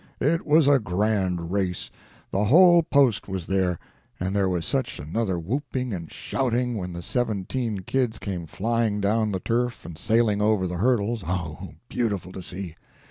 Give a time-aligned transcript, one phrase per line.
[0.19, 1.91] "It was a grand race.
[2.31, 3.77] The whole post was there,
[4.19, 9.31] and there was such another whooping and shouting when the seventeen kids came flying down
[9.31, 12.73] the turf and sailing over the hurdles—oh, beautiful to see!